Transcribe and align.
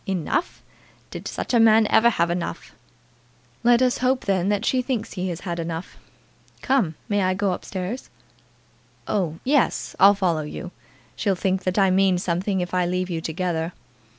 "Enough! 0.07 0.63
Did 1.11 1.27
such 1.27 1.53
a 1.53 1.59
man 1.59 1.85
ever 1.91 2.09
have 2.09 2.31
enough?" 2.31 2.73
"Let 3.63 3.83
us 3.83 3.99
hope, 3.99 4.25
then, 4.25 4.49
that 4.49 4.65
she 4.65 4.81
thinks 4.81 5.13
he 5.13 5.29
has 5.29 5.41
had 5.41 5.59
enough. 5.59 5.97
Come; 6.63 6.95
may 7.07 7.21
I 7.21 7.35
go 7.35 7.51
up 7.51 7.63
stairs?" 7.63 8.09
"Oh, 9.07 9.37
yes. 9.43 9.95
I'll 9.99 10.15
follow 10.15 10.41
you. 10.41 10.71
She'll 11.15 11.35
think 11.35 11.65
that 11.65 11.77
I 11.77 11.91
mean 11.91 12.17
something 12.17 12.61
if 12.61 12.73
I 12.73 12.87
leave 12.87 13.11
you 13.11 13.21
together." 13.21 13.73